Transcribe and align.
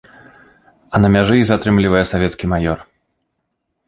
А 0.95 1.01
на 1.03 1.11
мяжы 1.15 1.35
іх 1.39 1.45
затрымлівае 1.49 2.01
савецкі 2.13 2.49
маёр. 2.55 2.79